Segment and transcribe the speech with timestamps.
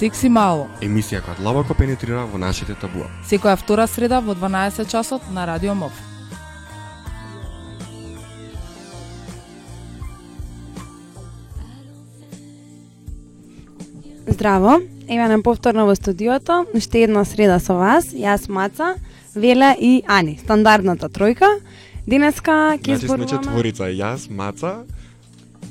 [0.00, 0.64] Секси мало.
[0.80, 3.04] Емисија која длабоко пенетрира во нашите табуа.
[3.28, 5.92] Секоја втора среда во 12 часот на Радио МОВ.
[14.24, 18.94] Здраво, еве на повторно во студиото, уште една среда со вас, јас Маца,
[19.34, 21.60] Веле и Ани, стандардната тројка.
[22.06, 23.28] Денеска ќе Значи сме зборуваме...
[23.28, 24.86] четворица, јас, Маца,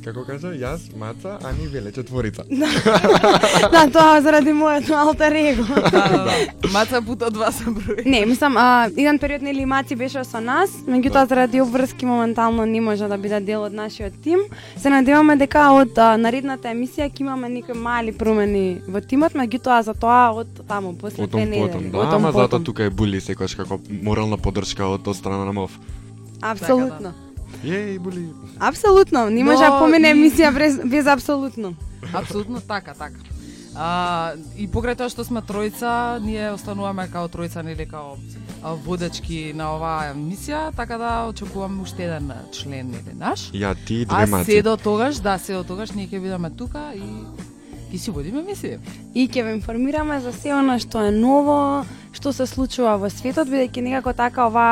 [0.03, 2.43] како кажа, јас, Маца, Ани, Веле, четворица.
[3.73, 5.63] да, тоа заради моето алтер его.
[5.89, 6.69] Да, да, да.
[6.73, 8.03] Маца пута два се брои.
[8.05, 12.81] Не, мислам, а, еден период нели Маци беше со нас, меѓутоа заради обврски моментално не
[12.81, 14.39] може да биде дел од нашиот тим.
[14.77, 19.81] Се надеваме дека од а, наредната емисија ќе имаме некои мали промени во тимот, меѓутоа
[19.81, 21.91] за тоа од таму после две Потом, потом, недели.
[21.91, 25.71] да, ама затоа тука е Були секојаш како морална поддршка од, од страна на МОВ.
[26.41, 27.13] Апсолутно.
[27.63, 28.29] Јеј, Були.
[28.59, 31.73] Апсолутно, не може да помине и- емисија без, без апсолутно.
[32.13, 33.19] Апсолутно така, така.
[33.75, 38.15] А, и покрај тоа што сме тројца, ние остануваме као тројца, нели као
[38.63, 43.51] а, водачки на оваа емисија, така да очекуваме уште еден член нели наш.
[43.53, 46.91] Ја ти А две се до тогаш, да, се до тогаш ние ќе бидеме тука
[46.95, 47.03] и
[47.93, 48.79] ќе си водиме емисија.
[49.15, 51.85] И ќе ве информираме за се она што е ново,
[52.19, 54.67] што се случува во светот, бидејќи некако така ова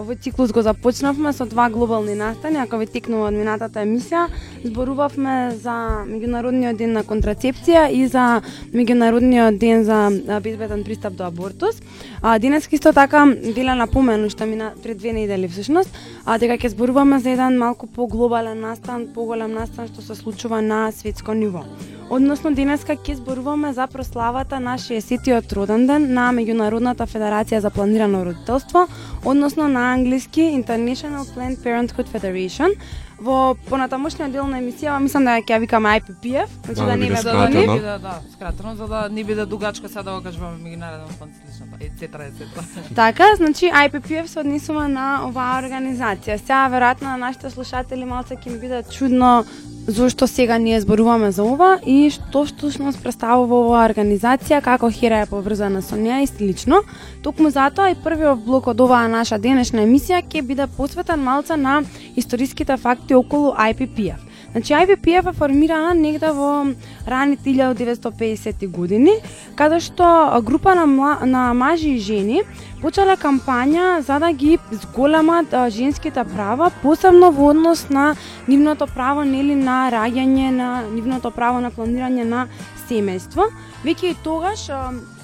[0.00, 4.30] овој циклус го започнавме со два глобални настани, ако ви текнува од минатата емисија,
[4.64, 5.76] зборувавме за
[6.08, 8.40] меѓународниот ден на контрацепција и за
[8.72, 10.08] меѓународниот ден за
[10.40, 11.82] безбеден пристап до абортус.
[12.22, 15.90] А денес исто така била напомену што мина пред две недели всушност,
[16.24, 20.92] а дека ќе зборуваме за еден малку поглобален настан, поголем настан што се случува на
[20.92, 21.64] светско ниво.
[22.10, 28.24] Односно денеска ќе зборуваме за прославата на 60-тиот роден ден на Меѓународната федерација за планирано
[28.24, 28.86] родителство,
[29.24, 32.78] односно на англиски International Planned Parenthood Federation.
[33.18, 36.96] Во понатамошниот дел на емисија, мислам да ќе ја викаме IPPF, значи Да, да, да
[36.96, 37.54] не биде ме да, забуни.
[37.66, 41.32] не биде, да, скратено, за да не биде дугачка сега да го кажуваме меѓународен фонд
[41.40, 42.62] сличното, ецетра, ецетра.
[42.94, 46.36] Така, значи IPPF се однесува на оваа организација.
[46.36, 49.44] Сега веројатно на нашите слушатели малце ќе им биде чудно
[49.86, 55.30] зошто сега ние зборуваме за ова и што всушност представува оваа организација, како Хера е
[55.30, 56.82] поврзана со неа и слично.
[57.22, 61.82] Токму затоа и првиот блок од оваа наша денешна емисија ќе биде посветен малце на
[62.16, 64.25] историските факти околу IPPF.
[64.56, 66.64] Значи IBPF е формирана негде во
[67.04, 69.12] раните 1950 години,
[69.52, 72.40] каде што група на, мла, на мажи и жени
[72.80, 78.14] почеле кампања за да ги зголемат а, женските права, посебно во однос на
[78.48, 82.46] нивното право нели на раѓање, на нивното право на планирање на
[82.88, 83.48] семејство.
[83.84, 84.66] Веќе и тогаш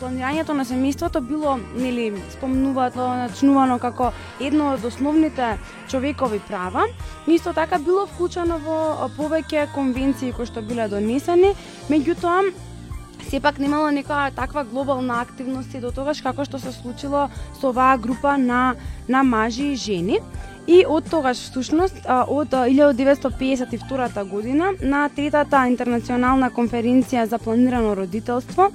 [0.00, 5.56] планирањето на семејството било нели спомнувато, начнувано како едно од основните
[5.88, 6.86] човекови права.
[7.26, 11.54] Исто така било вклучено во повеќе конвенции кои што биле донесени,
[11.90, 12.52] меѓутоа
[13.28, 17.28] сепак немало нека таква глобална активност и до тогаш како што се случило
[17.60, 18.74] со оваа група на
[19.08, 20.18] на мажи и жени.
[20.66, 21.96] И од тогаш всушност
[22.28, 28.70] од 1952 година на третата интернационална конференција за планирано родителство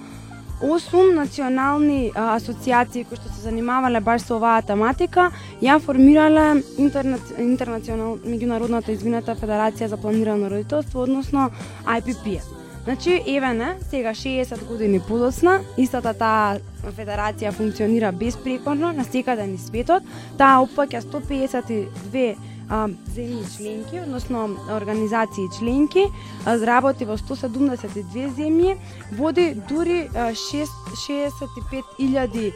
[0.62, 5.30] осум национални асоциации кои што се занимавале баш со оваа тематика
[5.62, 7.20] ја формирале интерна...
[7.38, 11.52] интернационал меѓународната извината федерација за планирано родителство, односно
[11.86, 12.67] IPPF.
[12.88, 16.62] Значи, Евена, сега 60 години подоцна, истата таа
[16.96, 20.08] федерација функционира безпрекорно на секаде ни светот.
[20.40, 22.38] Таа опфаќа 152
[22.70, 26.04] земји членки, односно организации членки,
[26.46, 28.78] а, работи во 172 земји,
[29.12, 32.52] води дури 65.000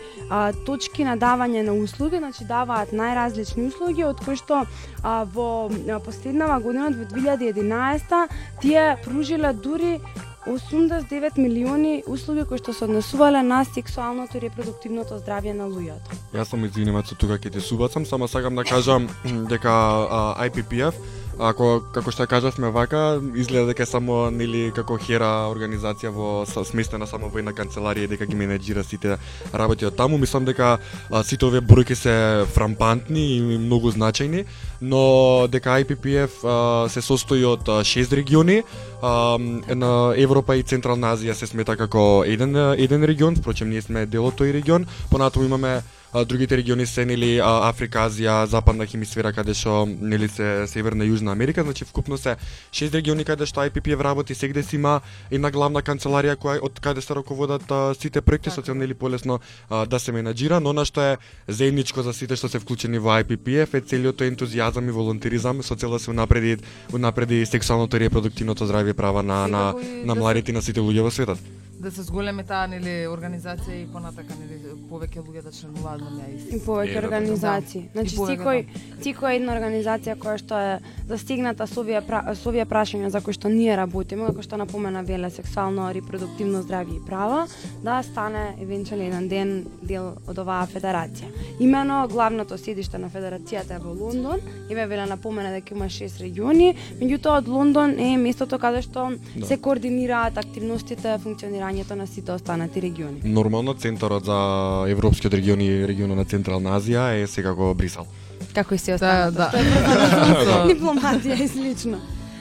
[0.66, 4.66] точки на давање на услуги, значи даваат најразлични услуги, од кои што
[5.03, 5.69] во
[6.05, 8.27] последнава година, во 2011
[8.61, 10.00] тие пружила дури
[10.47, 16.18] 89 милиони услуги кои што се однесувале на сексуалното и репродуктивното здравје на луѓето.
[16.34, 19.06] Јас сум извинимаc со тука ќе те субацам, само сакам да кажам
[19.51, 20.97] дека а, IPPF
[21.41, 27.07] ако како што кажавме вака, изгледа дека е само нели како хера организација во сместена
[27.10, 29.18] само во една канцеларија дека ги менеджира сите
[29.54, 30.18] работи од таму.
[30.21, 30.77] Мислам дека
[31.10, 34.45] а, сите овие бројки се фрампантни и многу значајни,
[34.81, 38.63] но дека IPPF а, се состои од а, шест региони,
[39.01, 39.38] а,
[39.75, 44.25] на Европа и Централна Азија се смета како еден еден регион, впрочем ние сме дел
[44.25, 45.81] од тој регион, понатаму имаме
[46.13, 51.12] а, другите региони се нели Африка, Азија, западна хемисфера каде што нели се Северна и
[51.12, 52.36] Јужна Америка, значи вкупно се
[52.72, 55.01] шест региони каде што IPP работи, сегде си има
[55.31, 59.39] една главна канцеларија која од каде се раководат а, сите проекти со цел нели полесно
[59.69, 61.18] а, да се менаџира, но она што е
[61.48, 65.75] заедничко за сите што се вклучени во IPPF е целиот тој ентузијазам и волонтеризам со
[65.75, 66.57] цел да се унапреди
[66.94, 69.73] унапреди сексуалното и репродуктивното здравје права на на
[70.06, 71.39] на да младите и на сите луѓе во светот.
[71.81, 76.28] Да се зголеми таа нели организација и понатака нели повеќе луѓе да членуваат во неа
[76.30, 77.81] И повеќе Е, да, организации.
[77.94, 78.66] Значи И повеќе, секој
[79.01, 80.80] секоја една организација која што е
[81.10, 82.01] застигната со овие
[82.36, 86.98] со овие прашања за кои што ние работиме, како што напомена Веле сексуално репродуктивно здравје
[86.98, 87.48] и права,
[87.84, 91.30] да стане евентуално еден ден дел од оваа федерација.
[91.60, 94.39] Имено главното седиште на федерацијата е во Лондон,
[94.69, 99.12] и ве Веле напомена дека има 6 региони, меѓутоа од Лондон е местото каде што
[99.36, 99.45] Да.
[99.48, 103.21] се координираат активностите, функционирањето на сите останати региони.
[103.23, 104.39] Нормално центарот за
[104.88, 108.06] Европскиот регион и регионот на Централна Азија е секако Брисел.
[108.53, 109.31] Како и се Да, останато.
[109.31, 109.51] да.
[110.45, 110.68] Со Да.
[110.68, 111.97] дипломатија и слично.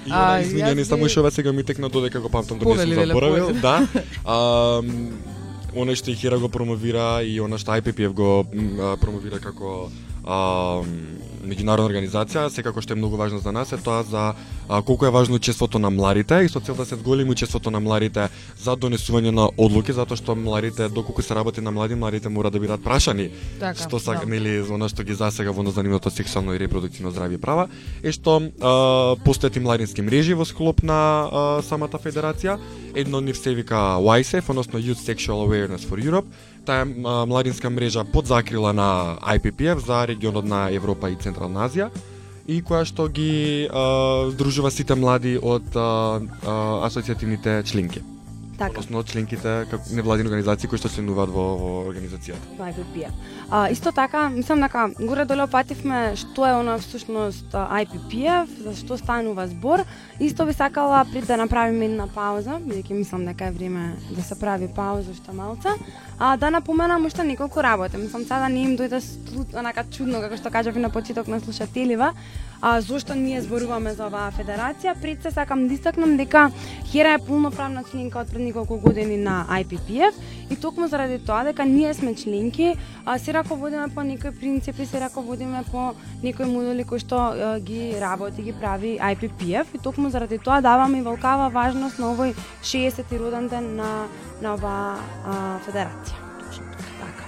[0.06, 2.94] И А, она, извинјани, јас само ова сега ми текна додека го памтам да не
[2.94, 3.52] сум заборавил.
[3.62, 3.86] Да.
[4.24, 4.82] А,
[5.76, 8.46] оно што и Хера го промовира и она што IPPF го
[8.80, 9.90] а, промовира како
[10.24, 10.82] а,
[11.50, 14.34] меѓународна организација, секако што е многу важно за нас е тоа за
[14.68, 17.80] а, колку е важно учеството на младите и со цел да се зголеми учеството на
[17.80, 22.50] младите за донесување на одлуки затоа што младите доколку се работи на млади, младите мора
[22.50, 23.74] да бидат прашани Така.
[23.82, 24.30] што сака, да.
[24.30, 27.68] нели, за она што ги засега во занимавото сексуално и репродуктивно здравје и права,
[28.02, 32.58] е што а, постојат и младински мрежи во склоп на а, самата федерација.
[32.94, 36.26] Едно од нив се вика YSEF, односно Youth Sexual Awareness for Europe.
[36.66, 41.90] Таа младинска мрежа под закрила на IPPF за регионот на Европа и Централна Азија
[42.50, 46.54] и која што ги а, здружува сите млади од а, а,
[46.88, 48.02] асоцијативните членки,
[48.60, 52.50] Така, односно од членките како невладини организации кои што членуваат во, во организацијата.
[52.60, 53.06] IPP.
[53.48, 58.98] А, исто така, мислам дека горе доле опативме што е она всушност IPPF, за што
[59.00, 59.86] станува збор.
[60.20, 64.36] Исто би сакала пред да направиме една пауза, бидејќи мислам дека е време да се
[64.36, 65.72] прави пауза уште малце,
[66.18, 67.96] а да напоменам уште неколку работи.
[67.96, 69.00] Мислам сега не им дојде
[69.56, 72.12] онака чудно како што кажав и на почеток на слушателива,
[72.60, 74.94] а зошто ние зборуваме за оваа федерација.
[75.00, 76.50] Пред се сакам да истакнам дека
[76.92, 80.14] Хера е полноправна членка од неколку години на IPPF
[80.50, 82.74] и токму заради тоа дека ние сме членки,
[83.06, 87.94] а се раководиме по некои принципи, се раководиме по некои модули кои што а, ги
[88.00, 93.18] работи, ги прави IPPF и токму заради тоа даваме и волкава важност на овој 60-ти
[93.18, 94.10] роден ден на
[94.40, 94.96] на оваа
[95.66, 96.16] федерација.
[97.00, 97.24] Така.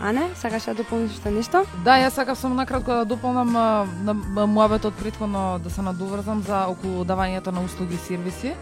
[0.00, 1.64] Ане, сакаш да дополниш уште нешто?
[1.84, 6.66] Да, јас сакав само накратко да дополнам на на муабетот предходно да се надоврзам за
[6.68, 8.54] околу давањето на услуги и сервиси.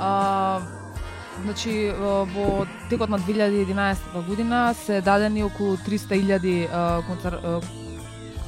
[0.00, 0.60] А,
[1.40, 1.90] значи
[2.26, 3.96] во текот на 2011
[4.26, 7.60] година се дадени околу 300.000 а, концер, а,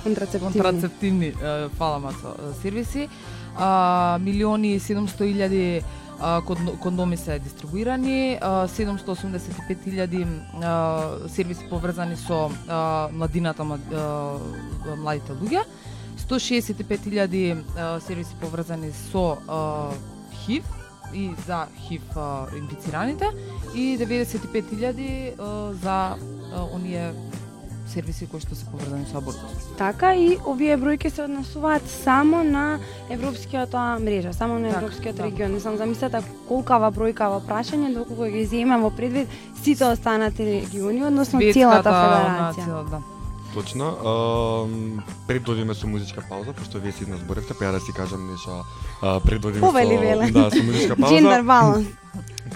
[0.02, 0.52] Контрацептивни.
[0.52, 1.32] контрацептивни
[1.78, 3.08] фала мацо е, сервиси.
[3.56, 5.82] А, милиони и 700 илјади
[6.20, 10.26] а, кондо- кондоми се дистрибуирани, а, 785 илјади
[10.62, 12.50] а, сервиси поврзани со
[13.12, 15.64] младината, младите луѓе,
[16.18, 19.38] 165 илјади а, сервиси поврзани со
[20.44, 20.64] ХИВ
[21.14, 22.02] и за ХИВ
[22.58, 23.30] инфицираните
[23.74, 27.12] и 95 илјади а, за а, оние
[27.86, 29.68] сервиси кои што се поврзани со абортус.
[29.78, 32.78] Така и овие бројки се однесуваат само на
[33.10, 35.24] европскиот мрежа, само на Така, европскиот да.
[35.24, 35.52] регион.
[35.52, 39.28] Не сам замислете колкава бројка во прашање, доколку ги земеме во предвид
[39.62, 42.64] сите останати региони, односно целата федерација.
[42.64, 43.13] Цела, да.
[43.54, 43.84] Точно.
[43.84, 47.92] Um, пред да одиме со музичка пауза, пошто вие си зборевте, па ја да си
[47.96, 48.64] кажам нешто
[49.02, 50.30] а, пред да одиме Повели, со, Веле.
[50.30, 51.14] да, со музичка пауза.
[51.14, 51.86] Джендер баланс.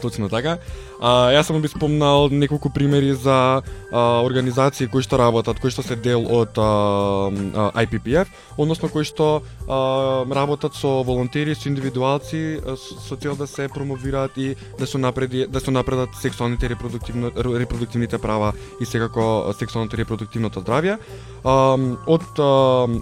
[0.03, 0.59] Точно така.
[1.01, 3.63] А, јас само би спомнал неколку примери за
[3.93, 8.27] а, организации кои што работат, кои што се дел од а, а, IPPF,
[8.59, 14.35] односно кои што а, работат со волонтери, со индивидуалци, со, со цел да се промовираат
[14.37, 20.03] и да се напреди да се напредат сексуалните репродуктивно репродуктивните права и секако сексуалното и
[20.03, 20.99] репродуктивното здравје.
[21.45, 21.79] А,
[22.11, 22.51] од а,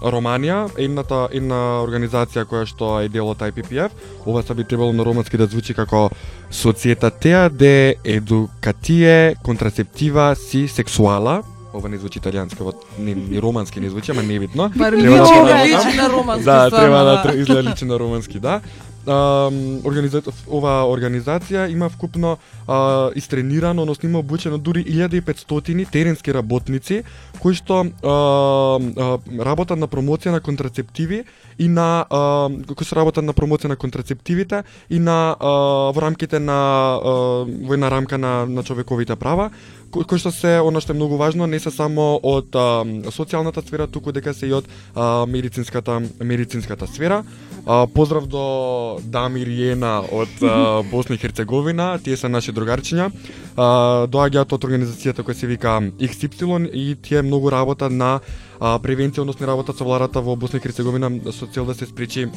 [0.05, 3.89] Романија, едната една организација која што е дел од IPPF,
[4.25, 6.11] ова се би требало на романски да звучи како
[6.51, 7.49] Societatea
[7.87, 11.43] de Educatie Contraceptiva si Sexuala.
[11.73, 14.71] Ова не звучи италијански, ова не, ни романски не звучи, ама не видно.
[14.75, 18.61] Бар Треба да личи, на романски Да, треба да изгледа личи на романски, да.
[19.07, 20.21] Организа...
[20.47, 22.37] ова организација има вкупно
[22.67, 27.03] а, истренирано, односно има обучено дури 1500 теренски работници
[27.39, 31.23] кои што а, а, работат на промоција на контрацептиви
[31.59, 36.39] и на а, кои се работат на промоција на контрацептивите и на а, во рамките
[36.39, 36.59] на
[36.99, 39.51] а, во една рамка на на човековите права
[39.91, 43.87] кои, што се она што е многу важно не се само од а, социјалната сфера
[43.87, 47.23] туку дека се и од а, медицинската медицинската сфера
[47.67, 53.09] а, поздрав до Дамир и Ена од а, Босна и Херцеговина тие се наши другарчиња
[53.09, 53.67] а,
[54.07, 58.19] доаѓаат од организацијата која се вика XY и тие многу работат на
[58.59, 62.29] а, превенција, односно работат со владата во Босна и Херцеговина со цел да се спречи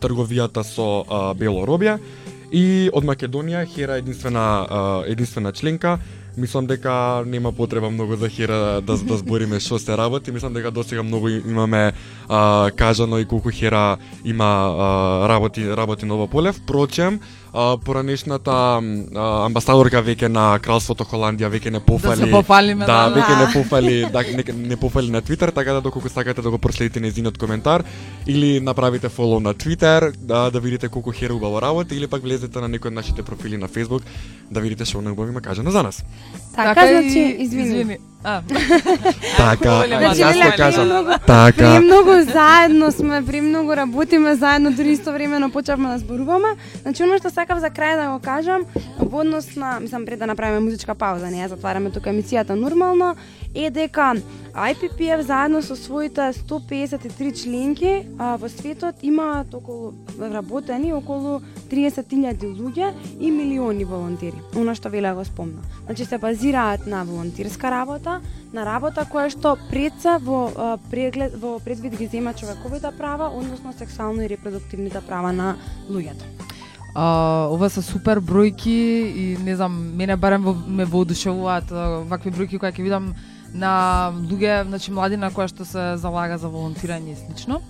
[0.00, 1.66] трговијата со а, бело
[2.52, 5.98] И од Македонија Хера е единствена а, единствена членка.
[6.36, 10.32] Мислам дека нема потреба многу да за Хера да да збориме што се работи.
[10.32, 11.92] Мислам дека досега многу имаме
[12.28, 16.52] а, кажано и колку Хера има а, работи работи ново поле.
[16.52, 17.20] Впрочем,
[17.84, 18.52] поранешната
[19.44, 22.20] амбасадорка веќе на Кралството Холандија веќе не пофали.
[22.20, 23.16] Да се пофалиме, да, да.
[23.16, 26.58] веќе не пофали, да, не, не пофали на Твитер, така да доколку сакате да го
[26.58, 27.84] проследите незиниот коментар
[28.26, 32.58] или направите фолоу на Твитер, да да видите колку Хера убаво работи или пак влезете
[32.60, 34.02] на некој од нашите профили на Facebook
[34.50, 36.04] да видите што неубаво има кажано за нас.
[36.56, 37.98] Така, и- значи, извини.
[38.24, 38.42] А,
[39.36, 41.06] Така, Значи, јас кажам.
[41.26, 41.52] Така.
[41.56, 46.54] премногу заедно сме, премногу работиме заедно, дури исто времено почнавме да зборуваме.
[46.82, 48.62] Значи, оно што сакав за крај да го кажам,
[48.98, 53.16] во однос на, мислам, пред да направиме музичка пауза, не ја затвараме тука емисијата нормално,
[53.54, 54.14] е дека
[54.52, 61.40] IPPF заедно со своите 153 членки а, во светот имаат околу работени околу
[61.70, 64.36] 30.000 луѓе и милиони волонтери.
[64.56, 65.62] Оно што Веле го спомна.
[65.86, 68.20] Значи се базираат на волонтерска работа,
[68.52, 73.32] на работа која што пред се во а, преглед во предвид ги зема човековите права,
[73.32, 75.56] односно сексуално и репродуктивните права на
[75.88, 76.28] луѓето.
[76.94, 81.72] А, ова се супер бројки и не знам, мене барем во, ме воодушевуваат
[82.08, 83.14] вакви бројки кои ќе видам
[83.54, 83.72] на
[84.22, 87.60] луѓе, значи младина која што се залага за волонтирање и слично.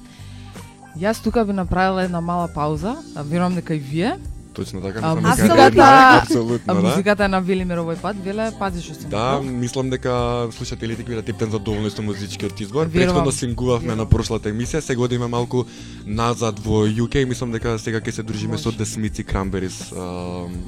[0.94, 4.18] Јас тука би направила една мала пауза, а верувам дека и вие.
[4.52, 6.80] Точно така, А, мислам дека музиката- е апсолутно, А да.
[6.82, 10.12] музиката е на Велимир овој пат, Веле, пази што си Да, мислам дека
[10.52, 12.84] слушателите ќе бидат тептен задоволни со музичкиот избор.
[12.86, 15.64] Претходно сингувавме на прошлата емисија, сега одиме малку
[16.06, 18.76] назад во UK и мислам дека сега ќе се дружиме со Може.
[18.76, 20.04] The Smiths и Cranberries а,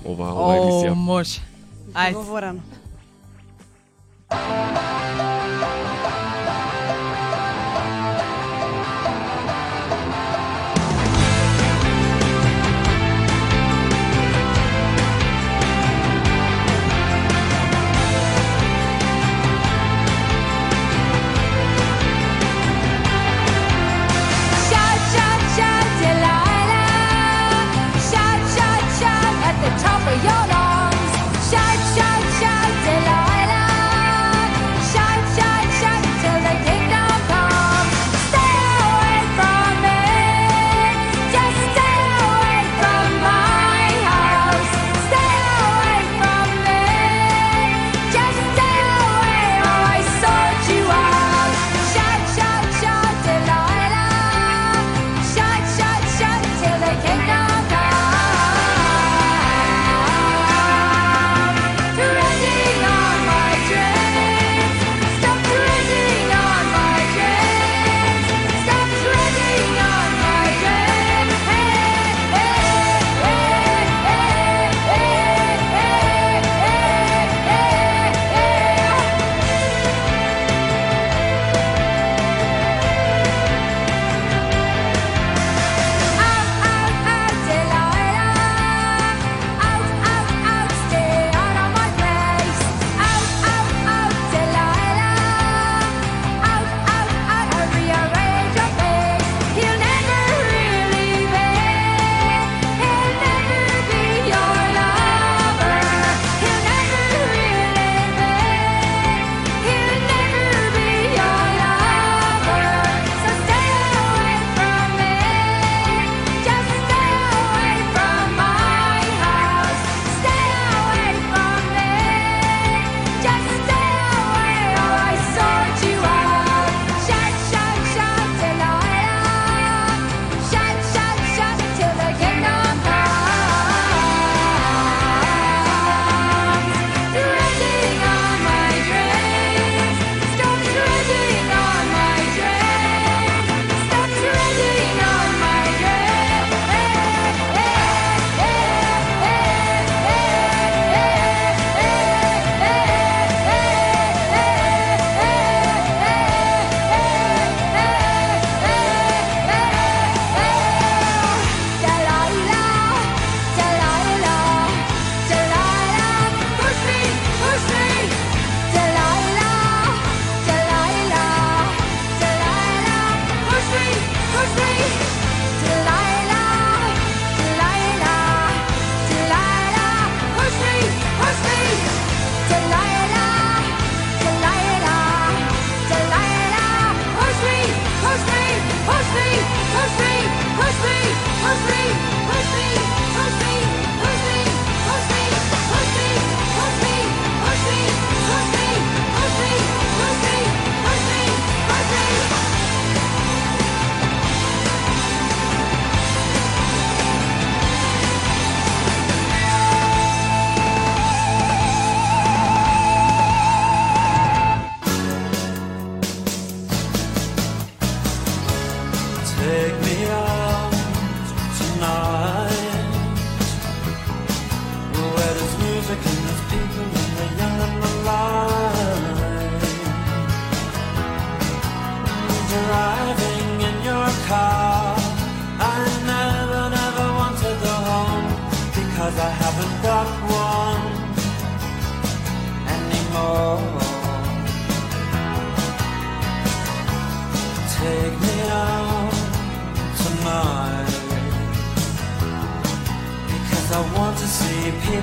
[0.02, 0.94] ова ова О, емисија.
[0.94, 1.40] може.
[1.92, 2.12] Ајде.
[2.14, 2.60] Договорено.
[4.30, 4.40] バン
[4.74, 4.80] バ
[6.20, 6.23] ン!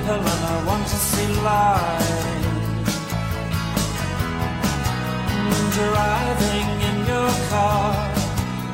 [0.02, 2.48] People and I want to see light.
[5.80, 7.94] Driving in your car,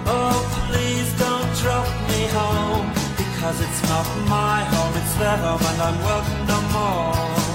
[0.07, 5.81] oh please don't drop me home because it's not my home, it's their home and
[5.87, 7.46] I'm welcome no more.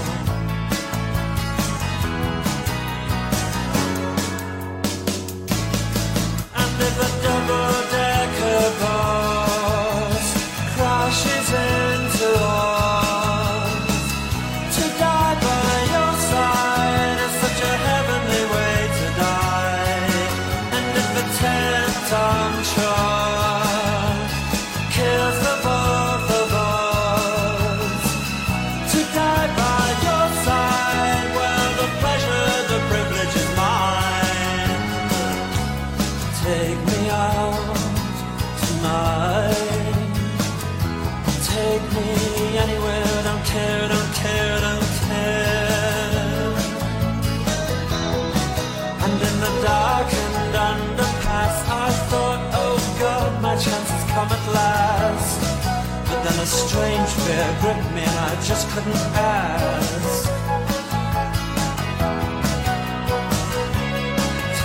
[57.07, 60.29] Strange fear gripped me I just couldn't ask.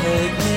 [0.00, 0.47] Take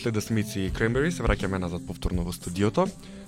[0.00, 2.86] После The Smiths и Cranberries се враќаме назад повторно во студиото.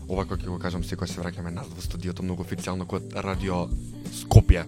[0.09, 3.67] Овако ќе го кажам секој се враќаме назад во студиото многу официјално код Радио
[4.09, 4.63] Скопје.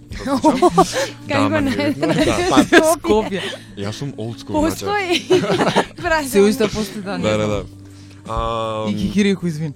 [1.31, 1.62] Кај го
[2.53, 2.61] па,
[2.93, 3.40] Скопје.
[3.81, 4.61] јас сум old school.
[4.61, 5.17] Постои.
[6.29, 7.64] Се уште постои да не Да, да, да.
[8.29, 9.73] А, И кикирику извин.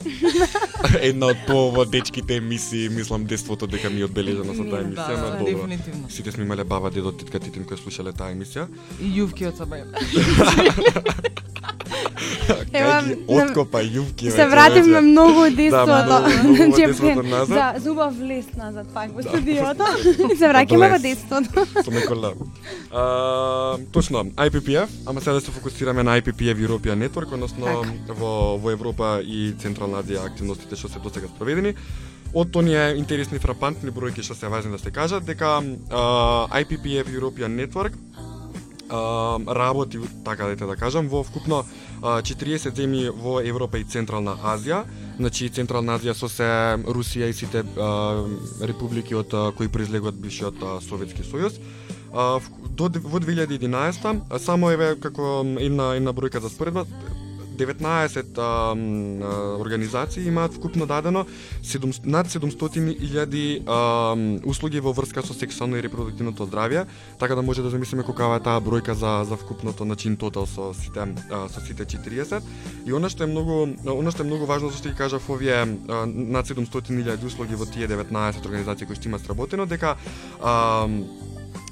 [1.01, 4.85] Една од по во дечките емисии, мислам детството дека ми е одбележано со таа Да,
[4.85, 5.45] емисија, да, но добро.
[5.47, 6.11] дефинитивно.
[6.11, 8.67] Сите сме имале баба, дедо, титка, титин кои слушале таа емисија.
[9.01, 9.85] И јувки од сабај.
[12.73, 14.31] Ева, на- откопа јувки.
[14.31, 15.01] Се вративме веќе.
[15.03, 15.87] многу од детството.
[15.87, 17.49] Да, многу, од детството назад.
[17.49, 19.85] За зубав лес назад пак во студиото.
[20.33, 21.67] И се враќаме во детството.
[21.85, 22.33] Со Никола.
[22.93, 23.03] А,
[23.93, 28.14] точно, IPPF, ама сега да се фокусираме на IPPF European Network, односно Така.
[28.14, 30.29] во, во Европа и Централна Азија
[30.69, 31.75] активностите што се досега спроведени.
[32.35, 37.57] Од оние интересни фрапантни бројки што се важни да се кажат, дека а, IPPF European
[37.57, 37.93] Network
[38.91, 41.65] а, работи, така дете да кажам, во вкупно
[42.03, 44.85] а, 40 земји во Европа и Централна Азија.
[45.19, 48.25] Значи Централна Азија со се Русија и сите а,
[48.61, 51.61] републики од а, кои произлегуваат бившиот а, Советски сојуз.
[52.13, 56.87] А, в- до, во 2011 само еве како една една бројка за споредба
[57.59, 61.27] 19 а, а, организации имаат вкупно дадено
[61.62, 66.87] 7, над 700.000 а, услуги во врска со сексуално и репродуктивното здравје,
[67.18, 70.73] така да може да замислиме колкава е таа бројка за за вкупното начин тотал со
[70.75, 72.42] сите а, со сите 40.
[72.87, 76.07] И она што е многу она што е многу важно зашто ќе кажав овие а,
[76.07, 79.97] над 700.000 услуги во тие 19 организации кои што имаат сработено дека
[80.40, 80.87] а,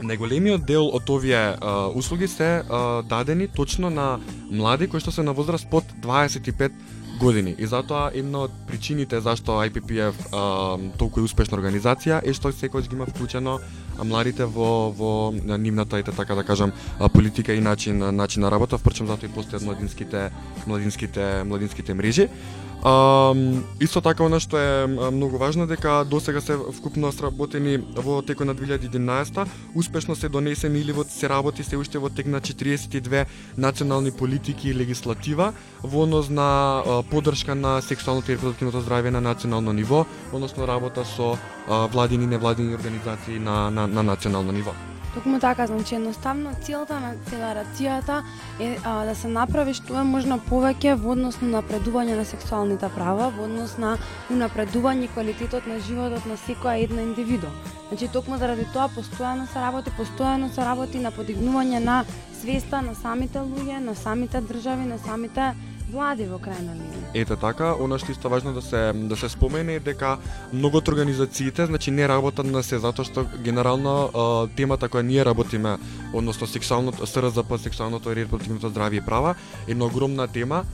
[0.04, 4.18] Најголемиот дел од овие а, услуги се а, дадени точно на
[4.50, 6.72] млади кои што се на возраст под 25
[7.18, 7.54] години.
[7.58, 12.90] И затоа една од причините зашто IPPF а, толку е успешна организација е што секојаш
[12.90, 13.56] ги има вклучено
[14.04, 16.72] младите во во нивната ете така да кажам
[17.12, 20.30] политика и начин начин на работа, впрочем затоа и постојат младинските
[20.66, 22.28] младинските младинските мрежи.
[22.84, 23.34] А,
[23.80, 28.54] исто така она што е многу важно дека досега се вкупно сработени во текот на
[28.54, 34.10] 2011 успешно се донесени или во се работи се уште во тек на 42 национални
[34.10, 39.72] политики и легислатива во однос на а, поддршка на сексуалното и репродуктивното здравје на национално
[39.72, 44.72] ниво, односно работа со а, владини и невладини организации на, на, на национално ниво.
[45.16, 48.18] Токму така, значи едноставно целта на акселерацијата
[48.60, 52.90] е а, да се направи што е можно повеќе во однос на напредување на сексуалните
[52.92, 53.94] права, во однос на
[54.28, 57.56] унапредување квалитетот на животот на секоја една индивидуум.
[57.88, 62.04] Значи токму заради тоа постојано се работи, постојано се работи на подигнување на
[62.36, 65.54] свеста на самите луѓе, на самите држави, на самите
[65.92, 67.10] млади во крајна линија.
[67.14, 70.16] Ете така, она што исто важно да се да се спомене е дека
[70.52, 75.76] многу од организациите значи не работат на се затоа што генерално темата која ние работиме,
[76.12, 79.34] односно сексуалното СРЗП, сексуалното и репродуктивното здравје и права,
[79.66, 80.64] е една огромна тема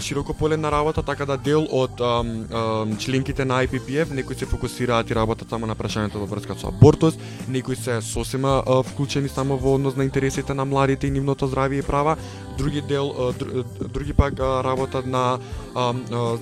[0.00, 4.46] широко поле на работа, така да дел од ам, ам, членките на IPPF, некои се
[4.46, 9.28] фокусираат и работат само на прашањето во врска со абортус, некои се сосема а, вклучени
[9.28, 12.16] само во однос на интересите на младите и нивното здравје и права,
[12.58, 15.38] други дел а, дру- други пак а, работат на
[15.74, 15.92] а, а,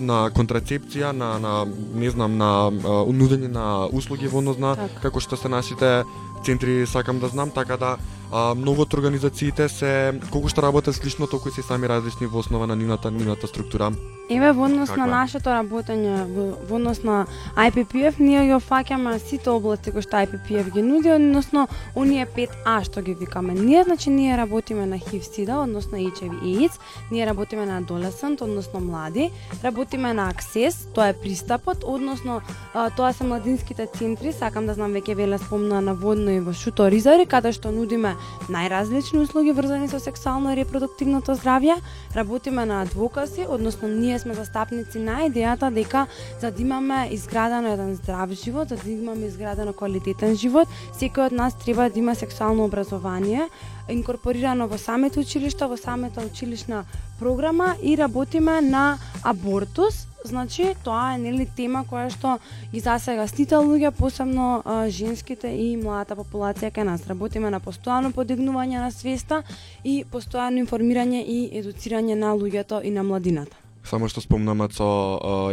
[0.01, 5.01] на контрацепција, на на не знам на а, нудење на услуги во однос на Така.
[5.01, 6.05] како што се нашите
[6.45, 7.97] центри сакам да знам, така да
[8.33, 12.39] а, многу од организациите се колку што работат слично, толку и се сами различни во
[12.39, 13.93] основа на нивната нивната структура.
[14.31, 17.27] Еве во однос Каква на нашето работење во, во однос на
[17.61, 23.03] IPPF ние ги офаќаме сите области кои што IPPF ги нуди, односно оние 5А што
[23.05, 23.53] ги викаме.
[23.53, 28.81] Ние значи ние работиме на HIV SIDA, односно HIV AIDS, ние работиме на adolescent, односно
[28.81, 29.31] млади,
[29.65, 32.41] работиме на access, тоа е пристапот, односно
[32.75, 36.89] а, тоа се младинските центри, сакам да знам веќе веле спомна наводно и во Шуто
[36.89, 38.14] Ризари, каде што нудиме
[38.49, 41.77] најразлични услуги врзани со сексуално и репродуктивното здравје,
[42.17, 46.07] работиме на адвокаси, односно ние сме застапници на идејата дека
[46.41, 51.33] за да имаме изградено еден здрав живот, за да имаме изградено квалитетен живот, секој од
[51.33, 53.49] нас треба да има сексуално образование,
[53.89, 56.85] инкорпорирано во самите училишта, во самата училишна
[57.19, 62.39] програма и работиме на абортус, Значи, тоа е нели тема која што
[62.73, 67.05] ги засега сите луѓе, посебно а, женските и младата популација кај нас.
[67.05, 69.43] Работиме на постојано подигнување на свеста
[69.85, 73.61] и постојано информирање и едуцирање на луѓето и на младината.
[73.85, 74.89] Само што спомнамат со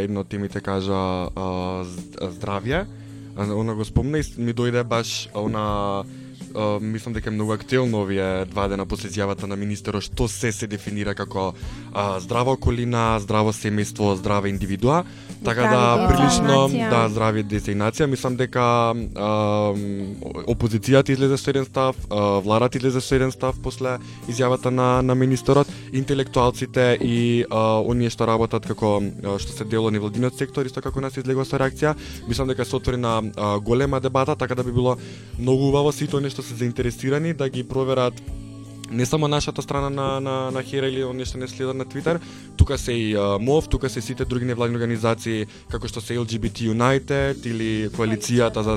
[0.00, 1.84] една од темите кажа а,
[2.32, 2.86] здравје,
[3.36, 6.04] она го спомна и ми дојде баш она
[6.80, 10.66] мислам дека е многу актуелно овие два дена после изјавата на министерот што се се
[10.66, 11.52] дефинира како
[11.92, 15.04] а, здрава околина, здраво семејство, здрава индивидуа.
[15.44, 19.28] Така Здрави да прилично да здрави деца и нација, мислам дека а,
[20.46, 25.14] опозицијата излезе со еден став, а, владата излезе со еден став после изјавата на на
[25.14, 30.66] министерот, интелектуалците и а, оние што работат како а, што се дел од невладиниот сектор,
[30.66, 31.96] исто како нас излегува со реакција,
[32.28, 34.96] мислам дека се отвори на а, голема дебата, така да би било
[35.38, 38.16] многу убаво сите оние што се заинтересирани да ги проверат
[38.92, 42.20] не само нашата страна на на на Хера или оние што не следат на Твитер,
[42.56, 47.46] тука се и МОВ, тука се сите други невладни организации како што се LGBT United
[47.46, 48.76] или коалицијата за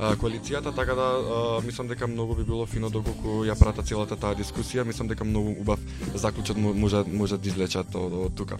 [0.00, 4.34] коалицијата, така да а, мислам дека многу би било фино доколку ја прата целата таа
[4.34, 5.80] дискусија, мислам дека многу убав
[6.14, 8.56] заклучок може може да извлечат од, од тука.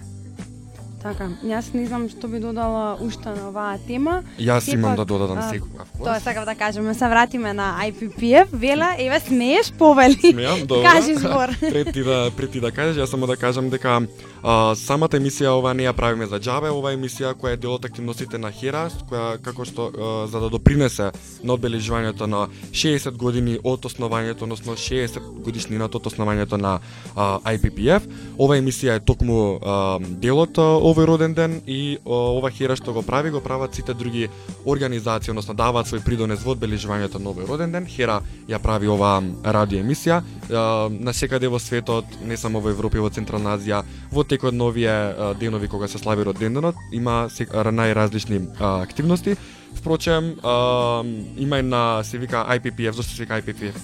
[1.00, 4.20] Така, јас не знам што би додала уште на оваа тема.
[4.36, 5.88] Јас имам Сепак, да додадам секогаш.
[5.96, 8.52] Тоа сакав да кажеме, се вратиме на IPPF.
[8.52, 10.32] Вела, еве смееш, повели.
[10.32, 10.84] Смеам, добро.
[10.84, 11.48] Кажи збор.
[11.60, 14.02] пред ти да пред ти да кажеш, јас само да кажам дека
[14.42, 17.74] а, самата емисија ова не ја правиме за џабе, ова е емисија која е дел
[17.74, 21.10] од активностите на Хера, која како што а, за да допринесе
[21.42, 26.78] на одбележувањето на 60 години од основањето, односно 60 годишнината од основањето на
[27.16, 28.08] а, IPPF.
[28.38, 33.30] Ова емисија е токму а, а, овој роден ден и ова хера што го прави,
[33.30, 34.28] го прават сите други
[34.64, 37.86] организации, односно даваат свој придонес во одбележувањето на овој роден ден.
[37.86, 40.22] Хера ја прави ова радио емисија
[40.90, 44.64] на секаде во светот, не само во Европа и во Централна Азија, во текот на
[44.64, 44.94] овие
[45.34, 49.36] денови кога се слави роденденот, има се- најразлични е, активности.
[49.74, 51.02] Впрочем, а,
[51.36, 53.74] има и на се вика IPPF, зашто се вика IPPF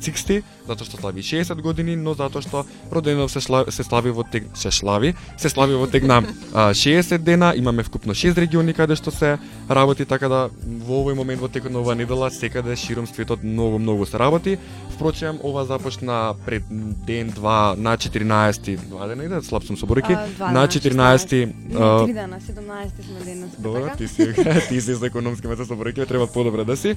[0.00, 4.24] 60, затоа што слави 60 години, но затоа што роденденов се, шла, се слави во
[4.24, 8.74] тек се слави, се слави во тек на а, 60 дена, имаме вкупно 6 региони
[8.74, 9.38] каде што се
[9.70, 13.78] работи, така да во овој момент во текот на оваа недела секаде широм светот многу
[13.78, 14.58] многу се работи.
[14.90, 16.62] Впрочем, ова започна пред
[17.06, 21.76] ден два на 14 два дена иде, слаб сум со бројки, на дена, 14 Не,
[21.78, 23.50] а, три дена, 17 сме денес.
[23.58, 23.96] Добро, така?
[23.96, 24.34] ти си
[24.68, 26.94] ти си за Македонски месец со бројки, треба подобро да си.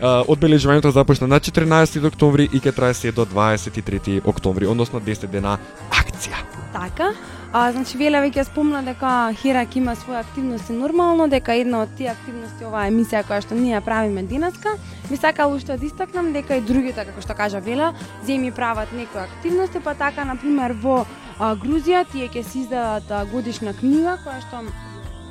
[0.00, 5.26] А, одбележувањето започна на 14 октомври и ќе трае се до 23 октомври, односно 10
[5.26, 5.58] дена
[5.90, 6.44] акција.
[6.72, 7.14] Така.
[7.52, 12.10] А, значи, Веле веќе спомна дека Хирак има своја активности нормално, дека една од тие
[12.12, 14.76] активности оваа емисија која што ние правиме денеска,
[15.08, 17.94] би сакала уште да истакнам дека и другите, како што кажа Веле,
[18.26, 21.06] земи прават некои активности, па така, например, во
[21.38, 24.87] а, Грузија тие ќе се издадат годишна книга која што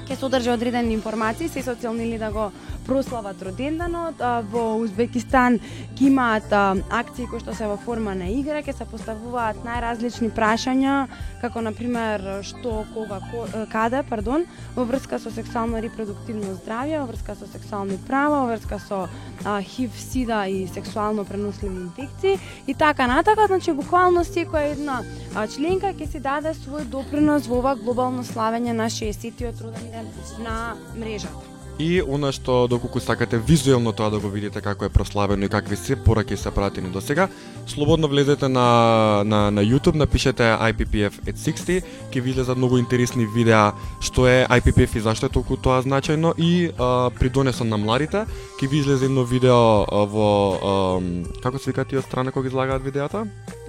[0.08, 2.52] ќе содржи одредени информации, се социјални цел да го
[2.88, 4.22] прослават роденденот.
[4.52, 5.60] Во Узбекистан
[5.96, 11.08] ќе имаат акции кои што се во форма на игра, ќе се поставуваат најразлични прашања,
[11.42, 17.08] како на пример што, кога, ко, каде, пардон, во врска со сексуално репродуктивно здравје, во
[17.12, 19.08] врска со сексуални права, во врска со
[19.44, 25.02] ХИВ, СИДА и сексуално преносливи инфекции и така натака, значи буквално секоја една
[25.52, 29.97] членка ќе си даде свој допринос во ова глобално славење на 60-тиот роден ден
[30.40, 31.58] на мрежата.
[31.80, 35.76] И она што доколку сакате визуелно тоа да го видите како е прославено и какви
[35.78, 37.28] се пораки се пратени до сега,
[37.68, 43.28] слободно влезете на, на, на YouTube, напишете IPPF at 60, ќе ви излезат многу интересни
[43.30, 48.26] видеа што е IPPF и зашто е толку тоа значајно и а, придонесот на младите,
[48.58, 50.74] ќе ви излезе едно видео а, во а,
[51.46, 53.28] како се вика тие страна кога излагаат видеата?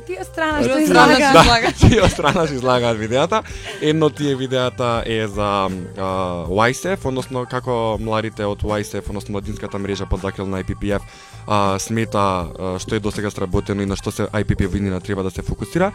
[0.09, 1.29] Тие страна што од страна излага.
[1.29, 1.73] што излага.
[1.77, 3.43] Тие страна се излагаат видеата.
[3.83, 6.09] Едно тие видеата е за а,
[6.49, 11.05] YSEF, односно како младите од YSEF, односно младинската мрежа под закрил на IPPF,
[11.47, 15.31] а, смета а, што е досега сработено и на што се IPPF винина треба да
[15.31, 15.93] се фокусира.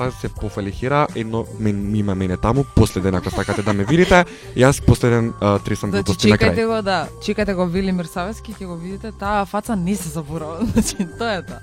[0.00, 4.24] Па се пофали хера, едно мен, има мене таму, последен ако сакате да ме видите,
[4.56, 6.66] јас последен а, тресам Значи, глупости на чекајте крај.
[6.66, 10.96] го да, чекајте го Велимир Савески, ќе го видите, таа фаца не се заборава, значи
[11.18, 11.60] тоа е тоа.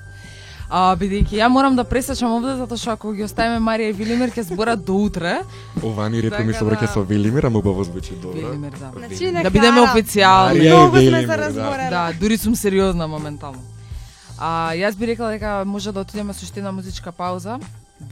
[0.69, 4.33] А, бидејќи ја морам да пресечам овде затоа што ако ги оставиме Марија и Велимир
[4.35, 5.37] ќе зборат до утре.
[5.83, 6.93] Ова ни репо ми Така се враќа да.
[6.93, 8.35] со Велимир, ама убаво звучи добро.
[8.35, 8.91] Велимир, да.
[8.97, 10.67] Значи, Да бидеме официјални.
[10.67, 11.37] Многу сме се да.
[11.37, 11.89] разбореле.
[11.89, 13.63] Да, дури сум сериозна моментално.
[14.37, 17.59] А јас би рекла дека може да отидеме со уште една музичка пауза.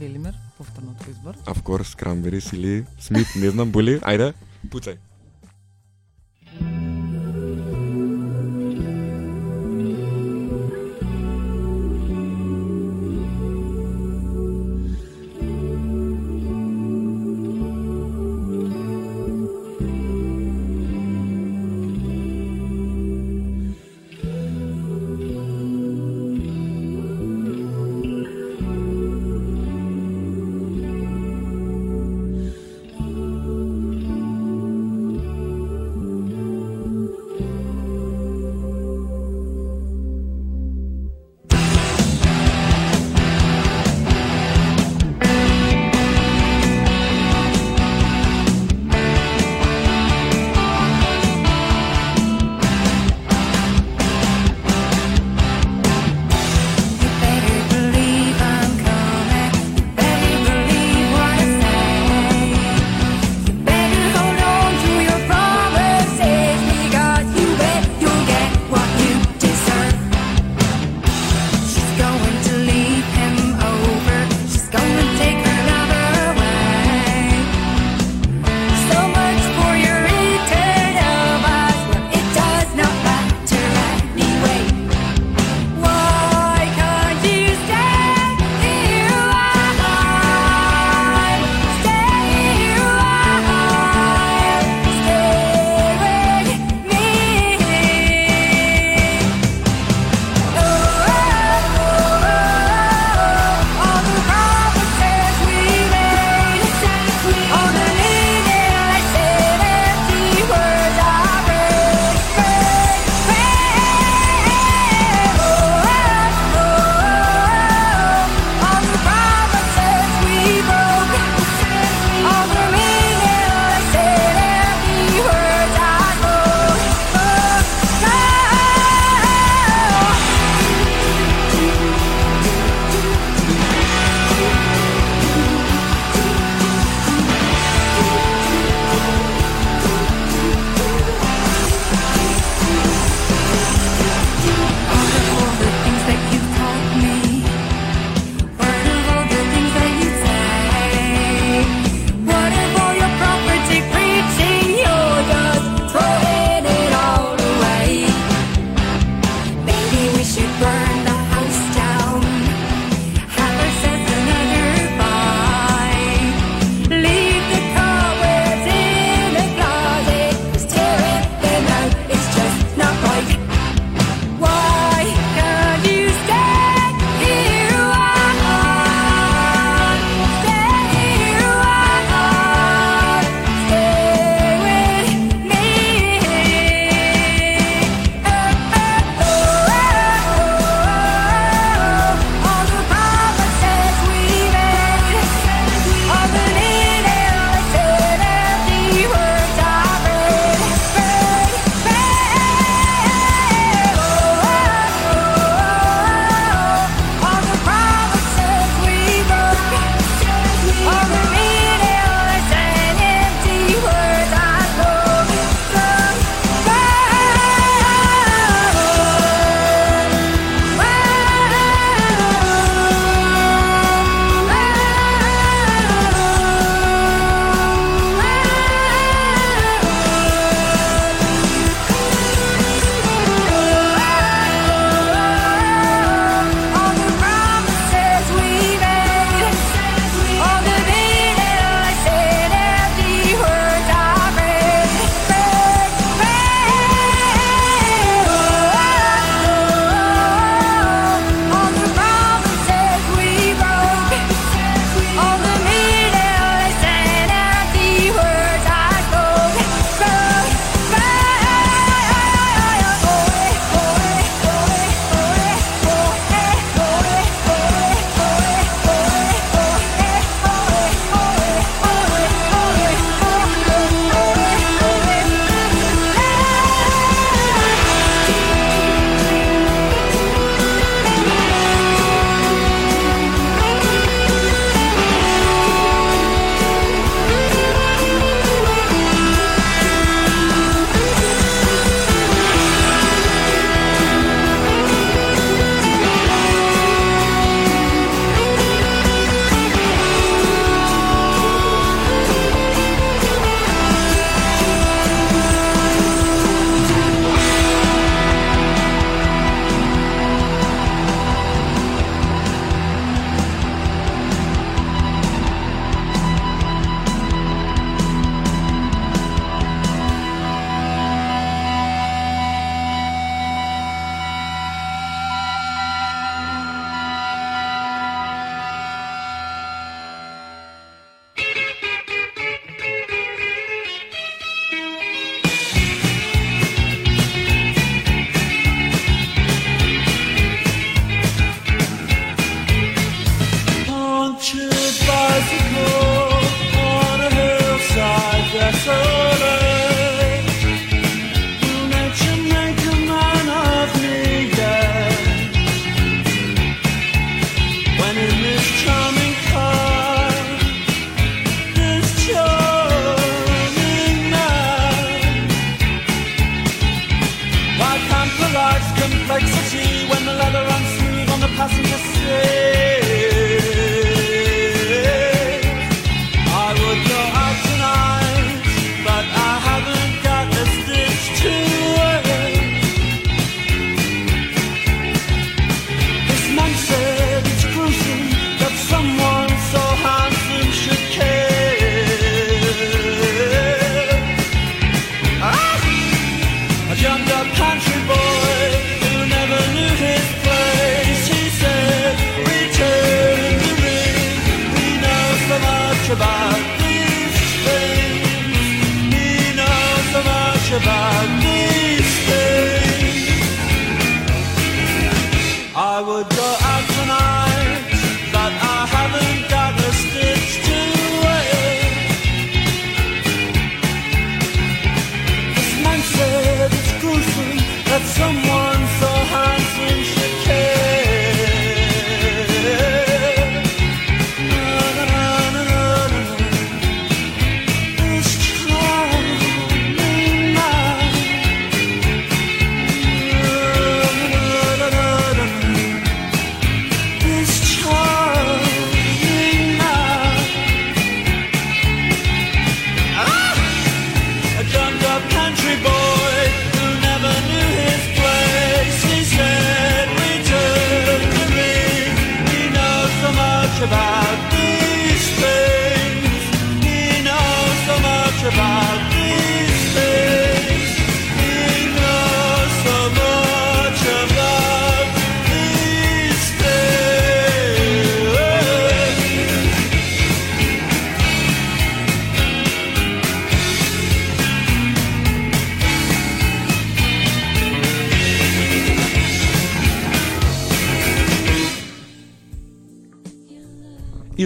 [0.00, 1.34] Велимир, повторно твој избор.
[1.46, 4.00] Of course, Cranberries или Смит, не знам, боли.
[4.00, 4.32] Ајде,
[4.72, 4.96] пуцај.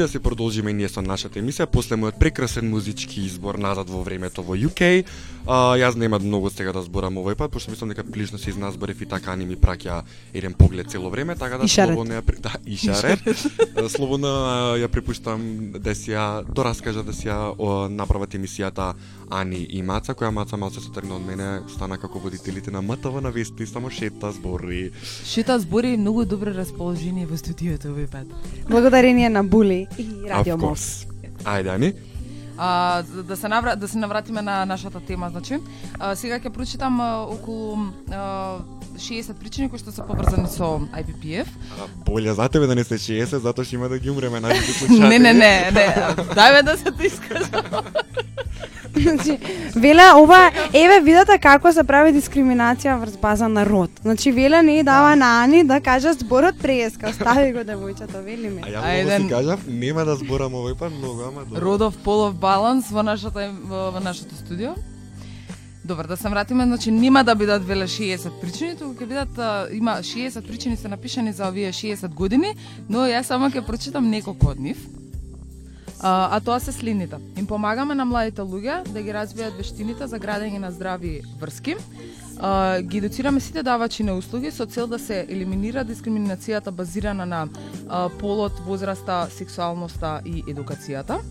[0.02, 4.42] Да се продолжиме ние со нашата емисија после мојот прекрасен музички избор назад во времето
[4.42, 5.04] во UK.
[5.46, 9.00] А, јас нема многу сега да зборам овој пат, пошто мислам дека прилично се изназборев
[9.00, 10.02] и така ни ми праќа
[10.34, 13.20] еден поглед цело време, така да слободно ја да, и шарет.
[13.88, 14.28] слободно
[14.80, 18.94] ја препуштам да си ја дораскажа да си ја направат емисијата
[19.30, 23.22] Ани и Маца, која Маца малце се тргна од мене, стана како водителите на МТВ
[23.22, 24.90] на вести, само шета збори.
[25.24, 28.26] Шита збори многу добро расположение во студиото овој пат.
[28.68, 31.06] Благодарение на Були и Радио course.
[31.44, 31.92] Ајде, Ани.
[32.62, 35.56] А, да се навра, да се навратиме на нашата тема, значи,
[35.98, 37.78] а, сега ќе прочитам а, околу
[38.12, 38.58] а,
[39.00, 41.48] 60 причини кои што се поврзани со IPPF.
[41.72, 44.72] А, Боле за тебе да не се 60, затоа ќе има да ги умреме нашите
[44.78, 45.08] слушатели.
[45.08, 45.86] не, не, не, не.
[46.36, 47.64] Дај да се ти искажам.
[48.90, 49.38] Значи,
[49.76, 53.90] веле ова, еве видете како се прави дискриминација врз база на род.
[54.02, 58.62] Значи веле не дава на Ани да каже зборот преска, остави го девојчето, вели ми.
[58.66, 59.04] А ја Ајде.
[59.04, 61.60] многу си кажав, нема да зборам овој пат многу, ама добро.
[61.60, 64.74] Родов полов баланс во нашата во, во нашето студио.
[65.84, 69.68] Добар, да се вратиме, значи нема да бидат веле 60 причини, туку ќе бидат а,
[69.72, 72.54] има 60 причини се напишани за овие 60 години,
[72.88, 74.82] но јас само ќе прочитам неколку од нив.
[76.02, 77.16] А, а тоа се следните.
[77.38, 81.76] Им помагаме на младите луѓе да ги развијат вештините за градење на здрави врски.
[82.38, 87.46] А, ги едуцираме сите давачи на услуги со цел да се елиминира дискриминацијата базирана на
[87.88, 91.22] а, полот, возраста, сексуалноста и едукацијата.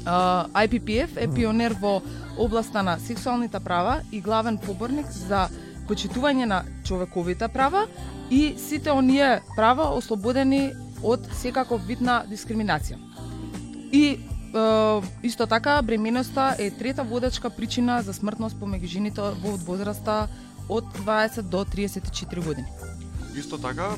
[0.00, 2.00] Uh, IPPF е пионер во
[2.38, 5.48] областа на сексуалните права и главен поборник за
[5.88, 7.86] почитување на човековите права
[8.30, 10.70] и сите оние права ослободени
[11.02, 12.96] од секаков вид на дискриминација.
[13.92, 14.20] И е,
[15.22, 20.28] исто така бременоста е трета водачка причина за смртност помеѓу жените во возраста
[20.68, 22.68] од 20 до 34 години.
[23.36, 23.94] Исто така,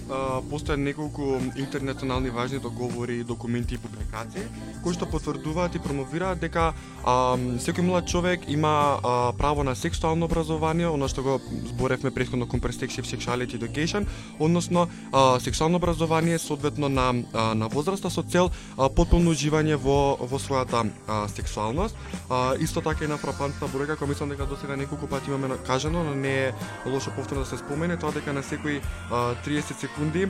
[0.50, 4.44] постојат неколку интернационални важни договори, документи и публикации
[4.82, 6.72] кои што потврдуваат и промовираат дека
[7.06, 11.38] а, секој млад човек има а, право на сексуално образование, оно што го
[11.70, 14.06] зборевме претходно Comprehensive Sexuality Education,
[14.38, 20.18] односно а, сексуално образование соодветно на а, на возраста со цел а, потполно уживање во
[20.20, 21.96] во својата а, сексуалност.
[22.28, 26.04] А, исто така и на фрапантна бројка која мислам дека досега неколку пати имаме кажано,
[26.04, 26.52] но не е
[26.86, 30.28] лошо повторно да се спомене тоа дека на секој а, 30 секунди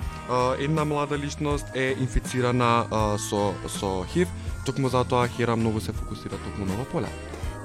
[0.58, 2.86] една млада личност е инфицирана
[3.18, 4.28] со со ХИВ,
[4.66, 7.08] токму затоа Хера многу се фокусира токму на ова поле.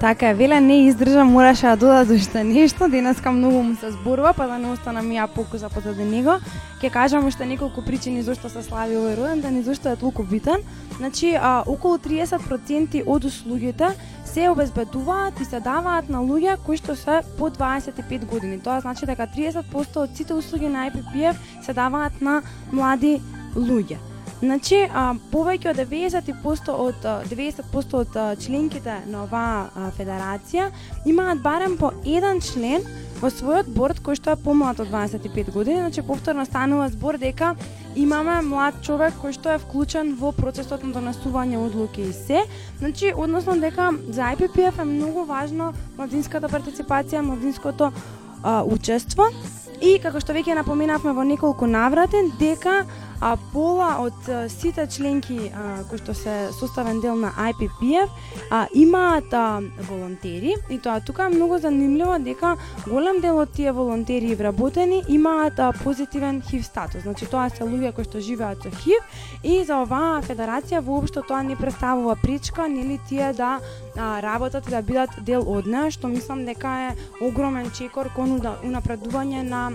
[0.00, 4.32] Така е, веле не издржа, мораше да додаде уште нешто, денеска многу му се зборува,
[4.32, 6.38] па да не останам ја покуза позади него.
[6.80, 10.22] ке кажам уште неколку причини зашто се слави овој роденден да и зашто е толку
[10.22, 10.62] битен.
[10.96, 13.90] Значи, а, околу 30% од услугите
[14.38, 18.60] се обезбедуваат и се даваат на луѓе кои што се по 25 години.
[18.62, 23.16] Тоа значи дека 30% од сите услуги на IPPF се даваат на млади
[23.56, 23.98] луѓе.
[24.38, 30.70] Значи, а, повеќе од 90% од 90% од членките на оваа федерација
[31.04, 32.86] имаат барем по еден член
[33.18, 37.54] во својот борд кој што е помлад од 25 години, значи повторно станува збор дека
[37.98, 42.44] имаме млад човек кој што е вклучен во процесот на донесување одлуки и се.
[42.78, 47.90] Значи, односно дека за IPPF е многу важно младинската партиципација, младинското
[48.42, 49.26] а, учество
[49.80, 52.84] и како што веќе напоменавме во неколку Навратен, дека
[53.20, 58.06] а пола од а, сите членки а, кои што се составен дел на IPPF
[58.50, 62.56] а, имаат а, волонтери и тоа тука е многу занимливо дека
[62.86, 67.02] голем дел од тие волонтери и вработени имаат а, позитивен HIV статус.
[67.02, 69.02] Значи тоа се луѓе кои што живеат со HIV
[69.42, 73.58] и за оваа федерација воопшто тоа не представува пречка нели тие да
[73.96, 78.38] а, работат и да бидат дел од неа, што мислам дека е огромен чекор кон
[78.38, 79.67] да, унапредување на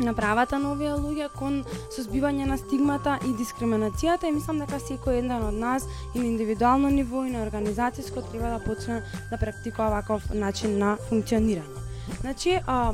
[0.00, 1.62] на правата на овие луѓе кон
[1.94, 6.90] созбивање на стигмата и дискриминацијата и мислам дека секој еден од нас и на индивидуално
[6.90, 11.86] ниво и на организацијско треба да почне да практикува ваков начин на функционирање.
[12.20, 12.92] Значи, а,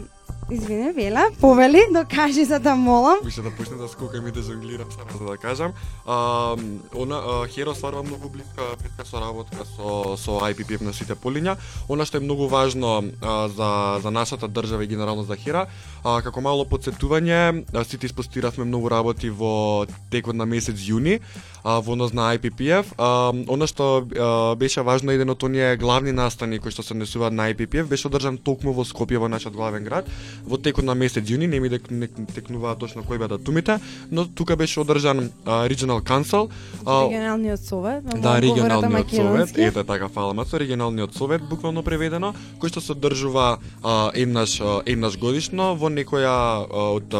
[0.50, 3.18] извини, Вела, повели, докажи за да молам.
[3.24, 5.72] Више да почнем да скокам и да жонглирам само за да кажам.
[6.06, 6.56] А,
[6.94, 11.56] она а, Херо стварва многу блиска блиска соработка со со IPPF на сите полиња.
[11.88, 15.68] Она што е многу важно а, за за нашата држава и генерално за Хера,
[16.04, 21.20] а, како мало подсетување, сите испостиравме многу работи во текот на месец јуни
[21.64, 22.94] а, во однос на IPPF.
[22.98, 27.32] А, она што а, беше важно еден од оние главни настани кои што се однесуваат
[27.32, 30.06] на IPPF беше одржан токму во Скопје во нашиот главен град
[30.44, 33.78] во текот на месец јуни, не ми дек, не текнуваа точно кои беа датумите,
[34.10, 36.50] но тука беше одржан а, Regional Council,
[36.86, 42.68] а, Регионалниот совет, Да, регионалниот совет, ете така фала Мацо, регионалниот совет буквално преведено, кој
[42.68, 47.14] што се одржува а, еднаш еднаш годишно во некоја од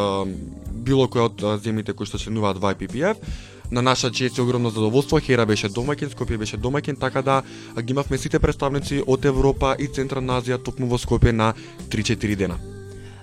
[0.89, 3.19] било која од а, земјите кои што членуваат во IPPF.
[3.71, 7.43] На наша чест и огромно задоволство, Хера беше домакин, Скопје беше домакин, така да
[7.81, 11.53] ги имавме сите представници од Европа и Централна Азија токму во Скопје на
[11.89, 12.57] 3-4 дена.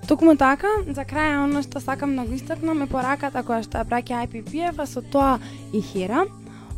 [0.06, 3.90] Токму така, за крај оно што сакам да го истакнам е пораката која што ја
[3.90, 5.40] праќа IPPF, а со тоа
[5.74, 6.28] и Хера,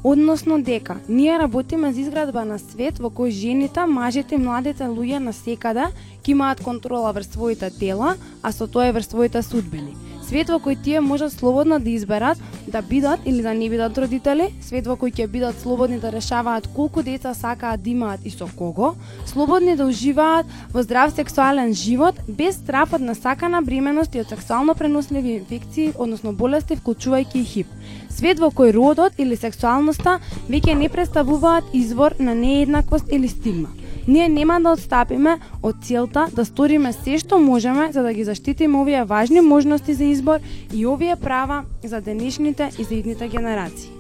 [0.02, 5.20] односно дека ние работиме за изградба на свет во кој жените, мажите и младите луѓе
[5.20, 5.92] на секаде
[6.24, 9.92] ќе имаат контрола врз своите тела, а со тоа и врз своите судбини.
[10.28, 12.36] Свет во кој тие можат слободно да изберат
[12.68, 16.68] да бидат или да не бидат родители, свет во кој ќе бидат слободни да решаваат
[16.76, 18.90] колку деца сакаат да имаат и со кого,
[19.24, 24.74] слободни да уживаат во здрав сексуален живот без страф од насакана бременост и од сексуално
[24.74, 27.74] преносливи инфекции, односно болести вклучувајќи и хип.
[28.12, 33.72] Свет во кој родот или сексуалноста веќе не представуваат извор на нееднаквост или стигма.
[34.08, 38.80] Ние нема да отстапиме од целта да сториме се што можеме за да ги заштитиме
[38.80, 40.40] овие важни можности за избор
[40.72, 43.92] и овие права за денешните и за идните генерации.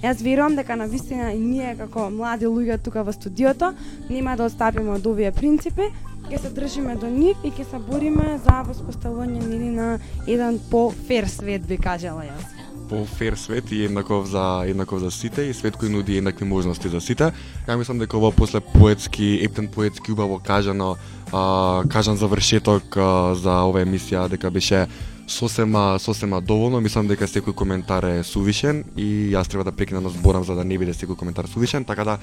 [0.00, 3.74] Јас верувам дека на вистина и ние како млади луѓе тука во студиото
[4.08, 5.92] нема да отстапиме од овие принципи,
[6.32, 11.28] ќе се држиме до нив и ќе се бориме за воспоставување нели на еден по-фер
[11.28, 12.53] свет би кажала јас
[12.88, 16.88] по фер свет и еднаков за еднаков за сите и свет кој нуди еднакви можности
[16.88, 17.32] за сите.
[17.66, 20.96] Ја мислам дека ова после поетски, ептен поетски убаво кажано,
[21.32, 24.86] а, кажан завршеток а, за оваа емисија дека беше
[25.26, 30.10] сосема сосема доволно, мислам дека секој коментар е сувишен и јас треба да прекинам да
[30.10, 32.18] зборам за да не биде секој коментар сувишен, така да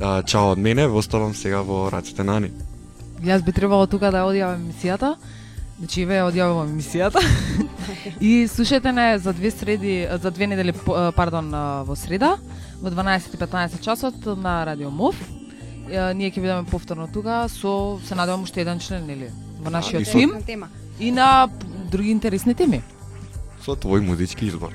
[0.00, 2.50] а, чао од мене, во оставам сега во раците на Ани.
[3.22, 5.14] Јас би требало тука да одјавам емисијата.
[5.78, 7.22] Значи ве одјавувам емисијата.
[8.20, 10.72] и слушајте не за две среди, за две недели,
[11.16, 11.50] пардон,
[11.84, 12.38] во среда,
[12.82, 15.16] во 12 и 15 часот на Радио МОВ.
[15.90, 19.30] Е, Ние ќе бидеме повторно тука со, се надевам, уште еден член, нели?
[19.60, 20.68] Во нашиот тим тема.
[20.98, 21.48] и на
[21.90, 22.82] други интересни теми.
[23.64, 24.72] Со твој музички избор.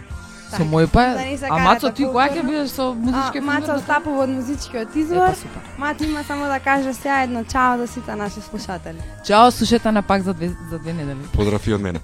[0.51, 4.23] Со мој па, Да а Мацо, ти кога ќе бидеш со музички А, Маца остапува
[4.23, 5.61] од музичкиот па супер.
[5.77, 9.01] Мати има само да каже сега едно чао до сите наши слушатели.
[9.25, 11.19] Чао, слушајте на пак за две, за две недели.
[11.33, 11.99] Поздрав и од мене.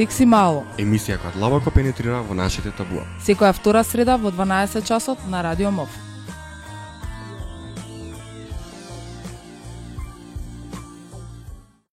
[0.00, 0.62] Секси мало.
[0.80, 3.02] Емисија која длабоко пенетрира во нашите табуа.
[3.20, 5.92] Секоја втора среда во 12 часот на Радио МОВ.